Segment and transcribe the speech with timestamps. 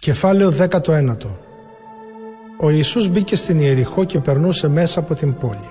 [0.00, 1.16] Κεφάλαιο 19
[2.60, 5.68] Ο Ιησούς μπήκε στην Ιεριχώ και περνούσε μέσα από την πόλη.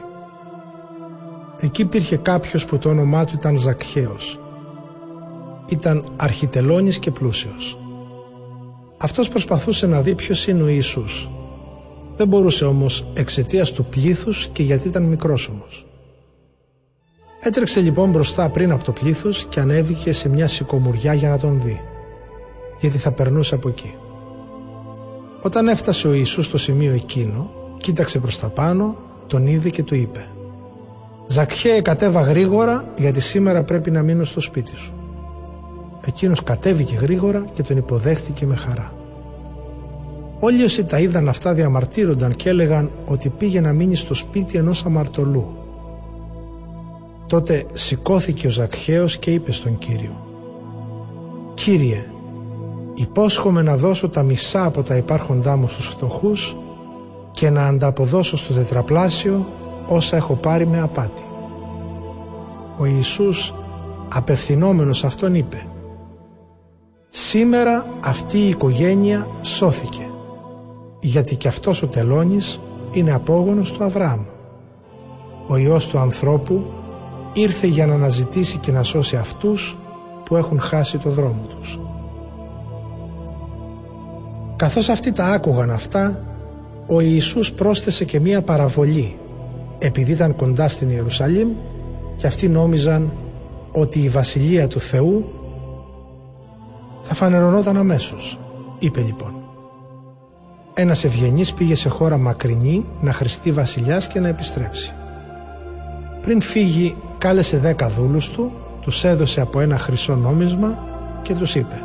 [1.60, 4.40] Εκεί υπήρχε κάποιος που το όνομά του ήταν Ζακχαίος.
[5.70, 7.80] Ήταν αρχιτελώνης και πλούσιος.
[8.98, 11.30] Αυτός προσπαθούσε να δει ποιος είναι ο Ιησούς.
[12.16, 15.88] Δεν μπορούσε όμως εξαιτίας του πλήθους και γιατί ήταν μικρός όμως.
[17.42, 21.62] Έτρεξε λοιπόν μπροστά πριν από το πλήθος και ανέβηκε σε μια σικομουριά για να τον
[21.62, 21.82] δει.
[22.80, 23.96] Γιατί θα περνούσε από εκεί.
[25.42, 28.96] Όταν έφτασε ο Ιησούς στο σημείο εκείνο, κοίταξε προς τα πάνω,
[29.28, 30.28] τον είδε και του είπε
[31.28, 34.94] «Ζακχέ, κατέβα γρήγορα, γιατί σήμερα πρέπει να μείνω στο σπίτι σου».
[36.06, 38.94] Εκείνος κατέβηκε γρήγορα και τον υποδέχτηκε με χαρά.
[40.40, 44.86] Όλοι όσοι τα είδαν αυτά διαμαρτύρονταν και έλεγαν ότι πήγε να μείνει στο σπίτι ενός
[44.86, 45.58] αμαρτωλού.
[47.28, 50.26] Τότε σηκώθηκε ο Ζακχαίος και είπε στον Κύριο
[51.54, 52.06] «Κύριε,
[53.00, 56.58] υπόσχομαι να δώσω τα μισά από τα υπάρχοντά μου στους φτωχούς
[57.32, 59.48] και να ανταποδώσω στο τετραπλάσιο
[59.88, 61.24] όσα έχω πάρει με απάτη.
[62.78, 63.56] Ο Ιησούς
[64.10, 65.66] απευθυνόμενος αυτόν είπε
[67.10, 70.08] «Σήμερα αυτή η οικογένεια σώθηκε,
[71.00, 74.26] γιατί και αυτός ο τελώνης είναι απόγονος του Αβραάμ.
[75.48, 76.66] Ο Υιός του ανθρώπου
[77.34, 79.78] ήρθε για να αναζητήσει και να σώσει αυτούς
[80.26, 81.80] που έχουν χάσει το δρόμο τους.
[84.60, 86.24] Καθώς αυτοί τα άκουγαν αυτά,
[86.88, 89.18] ο Ιησούς πρόσθεσε και μία παραβολή.
[89.80, 91.50] Επειδή ήταν κοντά στην Ιερουσαλήμ
[92.18, 93.12] και αυτοί νόμιζαν
[93.72, 95.26] ότι η Βασιλεία του Θεού
[97.02, 98.40] θα φανερωνόταν αμέσως.
[98.80, 99.34] Είπε λοιπόν
[100.74, 104.94] ένας ευγενής πήγε σε χώρα μακρινή να χρηστεί βασιλιάς και να επιστρέψει.
[106.22, 110.78] Πριν φύγει κάλεσε δέκα δούλους του, τους έδωσε από ένα χρυσό νόμισμα
[111.22, 111.84] και τους είπε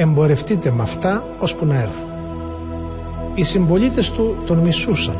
[0.00, 2.06] εμπορευτείτε με αυτά ώσπου να έρθω.
[3.34, 5.16] Οι συμπολίτες του τον μισούσαν.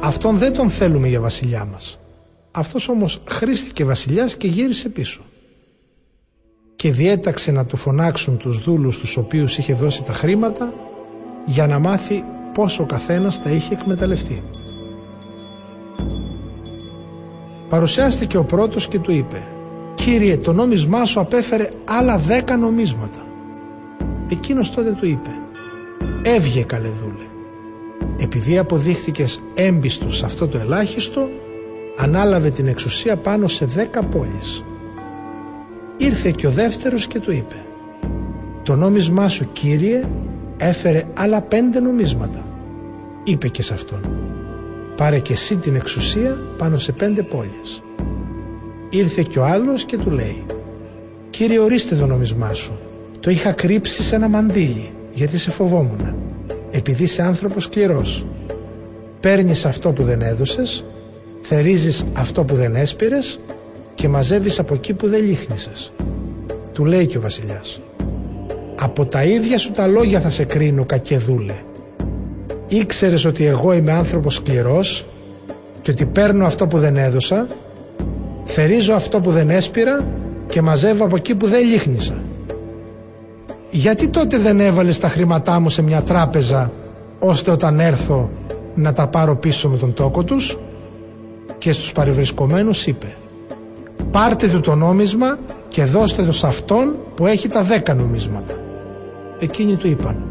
[0.00, 1.98] Αυτόν δεν τον θέλουμε για βασιλιά μας.
[2.50, 5.22] Αυτός όμως χρήστηκε βασιλιάς και γύρισε πίσω.
[6.76, 10.72] Και διέταξε να του φωνάξουν τους δούλους τους οποίους είχε δώσει τα χρήματα
[11.46, 12.24] για να μάθει
[12.54, 14.42] πόσο ο καθένας τα είχε εκμεταλλευτεί.
[17.68, 19.42] Παρουσιάστηκε ο πρώτος και του είπε
[19.94, 23.23] «Κύριε, το νόμισμά σου απέφερε άλλα δέκα νομίσματα».
[24.28, 25.30] Εκείνος τότε του είπε
[26.22, 27.26] «Έβγε καλέ δούλε.
[28.16, 31.28] Επειδή αποδείχθηκες έμπιστος σε αυτό το ελάχιστο,
[31.96, 34.64] ανάλαβε την εξουσία πάνω σε δέκα πόλεις».
[35.96, 37.64] Ήρθε και ο δεύτερος και του είπε
[38.62, 40.04] «Το νόμισμά σου κύριε
[40.56, 42.46] έφερε άλλα πέντε νομίσματα».
[43.24, 44.00] Είπε και σε αυτόν
[44.96, 47.82] «Πάρε και εσύ την εξουσία πάνω σε πέντε πόλεις».
[48.90, 50.44] Ήρθε και ο άλλος και του λέει
[51.30, 52.78] «Κύριε ορίστε το νομισμά σου
[53.24, 56.14] το είχα κρύψει σε ένα μαντίλι γιατί σε φοβόμουν.
[56.70, 58.26] Επειδή είσαι άνθρωπος σκληρός.
[59.20, 60.84] Παίρνεις αυτό που δεν έδωσες,
[61.40, 63.40] θερίζεις αυτό που δεν έσπηρες
[63.94, 65.92] και μαζεύεις από εκεί που δεν λίχνησες.
[66.72, 67.80] Του λέει και ο βασιλιάς.
[68.76, 71.56] Από τα ίδια σου τα λόγια θα σε κρίνω κακεδούλε.
[72.68, 75.08] Ήξερες ότι εγώ είμαι άνθρωπος σκληρός
[75.82, 77.48] και ότι παίρνω αυτό που δεν έδωσα,
[78.44, 80.04] θερίζω αυτό που δεν έσπηρα
[80.46, 82.23] και μαζεύω από εκεί που δεν λίχνησα
[83.76, 86.72] γιατί τότε δεν έβαλες τα χρήματά μου σε μια τράπεζα
[87.18, 88.30] ώστε όταν έρθω
[88.74, 90.58] να τα πάρω πίσω με τον τόκο τους;
[91.58, 93.16] Και στους παρευρισκομένους είπε
[94.10, 98.54] πάρτε του το νόμισμα και δώστε το σε αυτόν που έχει τα δέκα νομίσματα
[99.38, 100.22] εκείνοι του είπαν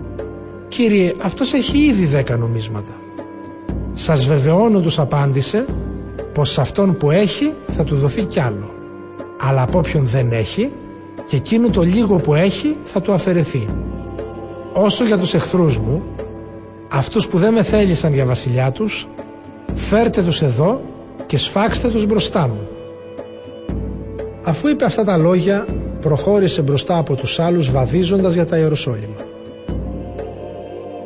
[0.67, 2.91] κύριε αυτός έχει ήδη δέκα νομίσματα
[3.93, 5.65] σας βεβαιώνω τους απάντησε
[6.33, 8.69] πως σε αυτόν που έχει θα του δοθεί κι άλλο
[9.39, 10.71] αλλά από όποιον δεν έχει
[11.27, 13.65] και εκείνο το λίγο που έχει θα του αφαιρεθεί.
[14.73, 16.03] Όσο για τους εχθρούς μου,
[16.89, 19.07] αυτούς που δεν με θέλησαν για βασιλιά τους,
[19.73, 20.81] φέρτε τους εδώ
[21.25, 22.67] και σφάξτε τους μπροστά μου.
[24.43, 25.65] Αφού είπε αυτά τα λόγια,
[26.01, 29.15] προχώρησε μπροστά από τους άλλους βαδίζοντας για τα Ιεροσόλυμα.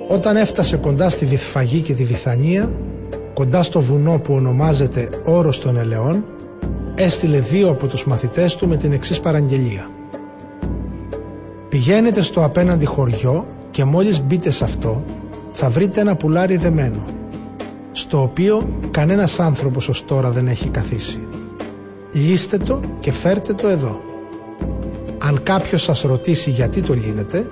[0.08, 2.72] Όταν έφτασε κοντά στη Βυθφαγή και τη Βυθανία,
[3.34, 6.24] κοντά στο βουνό που ονομάζεται Όρος των Ελαιών,
[6.96, 9.90] έστειλε δύο από τους μαθητές του με την εξής παραγγελία.
[11.69, 15.04] Πηγαίνετε στο απέναντι χωριό και μόλις μπείτε σε αυτό
[15.52, 17.06] θα βρείτε ένα πουλάρι δεμένο
[17.98, 21.28] στο οποίο κανένας άνθρωπος ως τώρα δεν έχει καθίσει.
[22.12, 24.02] Λύστε το και φέρτε το εδώ.
[25.18, 27.50] Αν κάποιος σας ρωτήσει γιατί το λύνετε,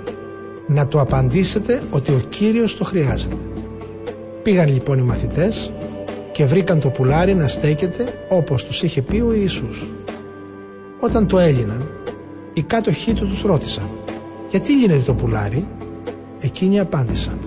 [0.68, 3.36] να του απαντήσετε ότι ο Κύριος το χρειάζεται.
[4.44, 5.74] Πήγαν λοιπόν οι μαθητές
[6.32, 9.90] και βρήκαν το πουλάρι να στέκεται όπως τους είχε πει ο Ιησούς.
[11.00, 11.90] Όταν το έλυναν,
[12.54, 13.90] οι κάτοχοί του τους ρώτησαν
[14.56, 15.68] «Γιατί γίνεται το πουλάρι»
[16.40, 17.40] Εκείνοι απάντησαν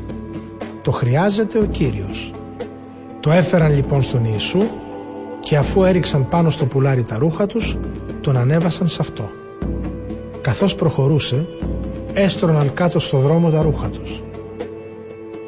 [0.83, 2.33] «Το χρειάζεται ο Κύριος».
[3.21, 4.61] Το έφεραν λοιπόν στον Ιησού
[5.41, 7.79] και αφού έριξαν πάνω στο πουλάρι τα ρούχα τους,
[8.21, 9.31] τον ανέβασαν σε αυτό.
[10.41, 11.47] Καθώς προχωρούσε,
[12.13, 14.23] έστρωναν κάτω στο δρόμο τα ρούχα τους.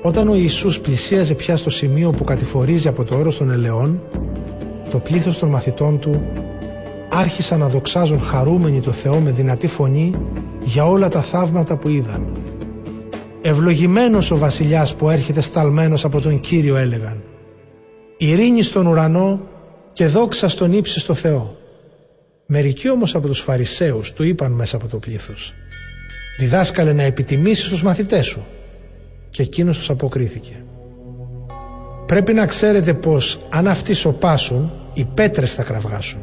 [0.02, 4.00] Όταν ο Ιησούς πλησίαζε πια στο σημείο που κατηφορίζει από το όρος των ελαιών,
[4.90, 6.22] το πλήθος των μαθητών του
[7.10, 10.14] άρχισαν να δοξάζουν χαρούμενοι το Θεό με δυνατή φωνή
[10.64, 12.32] για όλα τα θαύματα που είδαν.
[13.42, 17.22] Ευλογημένος ο βασιλιάς που έρχεται σταλμένος από τον Κύριο έλεγαν.
[18.16, 19.40] Ειρήνη στον ουρανό
[19.92, 21.56] και δόξα στον ύψιστο Θεό.
[22.46, 25.54] Μερικοί όμως από τους Φαρισαίους του είπαν μέσα από το πλήθος.
[26.38, 28.46] Διδάσκαλε να επιτιμήσεις τους μαθητές σου.
[29.30, 30.64] Και εκείνος τους αποκρίθηκε.
[32.06, 36.20] Πρέπει να ξέρετε πως αν αυτοί σοπάσουν, οι πέτρες θα κραυγάσουν.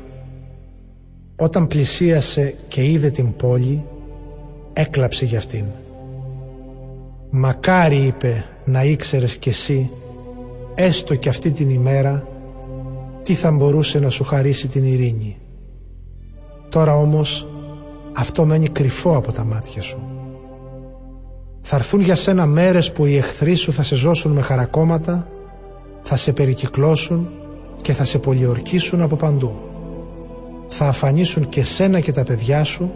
[1.39, 3.83] Όταν πλησίασε και είδε την πόλη,
[4.73, 5.65] έκλαψε για αυτήν.
[7.29, 9.89] «Μακάρι» είπε «να ήξερες κι εσύ,
[10.75, 12.27] έστω κι αυτή την ημέρα,
[13.23, 15.37] τι θα μπορούσε να σου χαρίσει την ειρήνη.
[16.69, 17.47] Τώρα όμως
[18.13, 19.99] αυτό μένει κρυφό από τα μάτια σου.
[21.61, 25.27] Θα έρθουν για σένα μέρες που οι εχθροί σου θα σε ζώσουν με χαρακόμματα,
[26.01, 27.29] θα σε περικυκλώσουν
[27.81, 29.55] και θα σε πολιορκήσουν από παντού.
[30.67, 32.91] Θα αφανίσουν και σένα και τα παιδιά σου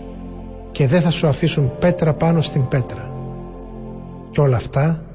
[0.72, 3.12] και δεν θα σου αφήσουν πέτρα πάνω στην πέτρα.
[4.32, 5.06] Και όλα αυτά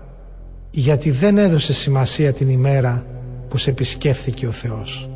[0.71, 3.07] γιατί δεν έδωσε σημασία την ημέρα
[3.49, 5.11] που σε επισκέφθηκε ο Θεός.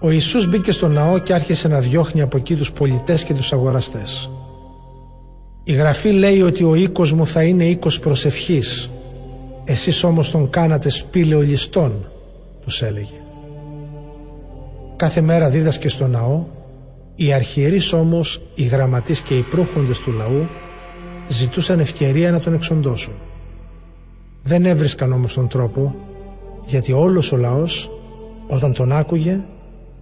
[0.00, 3.52] Ο Ιησούς μπήκε στο ναό και άρχισε να διώχνει από εκεί τους πολιτές και τους
[3.52, 4.30] αγοραστές.
[5.64, 8.90] Η Γραφή λέει ότι ο οίκος μου θα είναι οίκος προσευχής.
[9.64, 12.06] Εσείς όμως τον κάνατε σπήλαιο ληστών,
[12.64, 13.21] τους έλεγε.
[15.02, 16.44] Κάθε μέρα δίδασκε στο ναό,
[17.14, 20.46] οι αρχιερείς όμως, οι γραμματείς και οι προύχοντες του λαού
[21.28, 23.14] ζητούσαν ευκαιρία να τον εξοντώσουν.
[24.42, 25.94] Δεν έβρισκαν όμως τον τρόπο,
[26.66, 27.90] γιατί όλος ο λαός,
[28.48, 29.40] όταν τον άκουγε,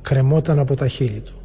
[0.02, 1.39] κρεμόταν από τα χείλη του.